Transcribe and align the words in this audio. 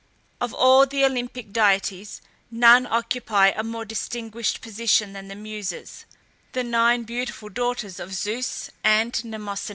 Of 0.39 0.51
all 0.55 0.87
the 0.87 1.05
Olympic 1.05 1.53
deities, 1.53 2.21
none 2.49 2.87
occupy 2.87 3.49
a 3.49 3.61
more 3.61 3.85
distinguished 3.85 4.59
position 4.59 5.13
than 5.13 5.27
the 5.27 5.35
Muses, 5.35 6.05
the 6.53 6.63
nine 6.63 7.03
beautiful 7.03 7.49
daughters 7.49 7.99
of 7.99 8.11
Zeus 8.11 8.71
and 8.83 9.13
Mnemosyne. 9.23 9.69